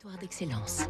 [0.00, 0.82] Territoire d'excellence.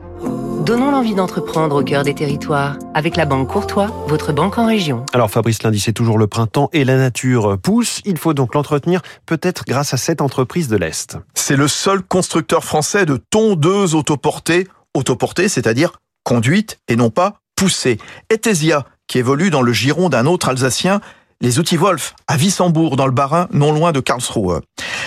[0.66, 5.06] Donnons l'envie d'entreprendre au cœur des territoires avec la Banque Courtois, votre banque en région.
[5.14, 8.02] Alors Fabrice Lundi, c'est toujours le printemps et la nature pousse.
[8.04, 11.16] Il faut donc l'entretenir, peut-être grâce à cette entreprise de l'Est.
[11.32, 14.66] C'est le seul constructeur français de tondeuses autoportées.
[14.94, 17.96] Autoportées, c'est-à-dire conduite et non pas poussée.
[18.28, 21.00] Etesia, qui évolue dans le giron d'un autre Alsacien,
[21.40, 24.60] les outils Wolf, à Wissembourg, dans le Bas-Rhin, non loin de Karlsruhe.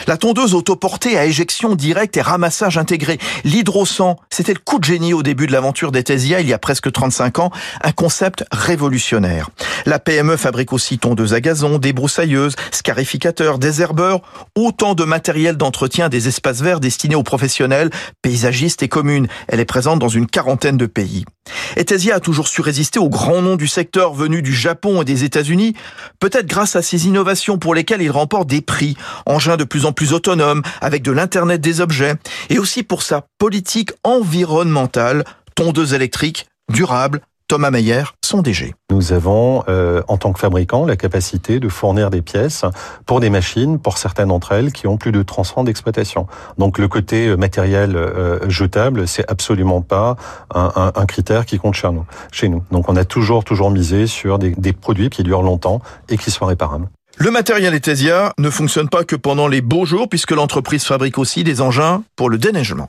[0.07, 3.17] La tondeuse autoportée à éjection directe et ramassage intégré.
[3.43, 6.91] L'hydrosan, c'était le coup de génie au début de l'aventure d'Etesia il y a presque
[6.91, 7.51] 35 ans,
[7.83, 9.49] un concept révolutionnaire.
[9.85, 14.21] La PME fabrique aussi tondeuses à gazon, débroussailleuses, scarificateurs, désherbeurs,
[14.55, 17.89] autant de matériel d'entretien des espaces verts destinés aux professionnels,
[18.21, 19.27] paysagistes et communes.
[19.47, 21.25] Elle est présente dans une quarantaine de pays.
[21.75, 25.23] Etesia a toujours su résister aux grands noms du secteur venus du Japon et des
[25.23, 25.75] États-Unis,
[26.19, 29.93] peut-être grâce à ses innovations pour lesquelles il remporte des prix, engins de plus en
[29.93, 32.15] plus autonomes, avec de l'Internet des objets,
[32.49, 35.23] et aussi pour sa politique environnementale,
[35.55, 38.73] tondeuse électrique, durable, Thomas Meyer, son DG.
[38.89, 42.63] Nous avons, euh, en tant que fabricant, la capacité de fournir des pièces
[43.05, 46.27] pour des machines, pour certaines d'entre elles, qui ont plus de 30 ans d'exploitation.
[46.57, 50.15] Donc le côté euh, matériel euh, jetable, c'est absolument pas
[50.55, 52.63] un, un, un, critère qui compte chez nous, chez nous.
[52.71, 56.31] Donc on a toujours, toujours misé sur des, des produits qui durent longtemps et qui
[56.31, 56.87] soient réparables.
[57.17, 61.43] Le matériel Etesia ne fonctionne pas que pendant les beaux jours, puisque l'entreprise fabrique aussi
[61.43, 62.87] des engins pour le déneigement.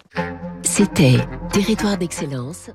[0.62, 1.18] C'était
[1.52, 2.70] Territoire d'excellence.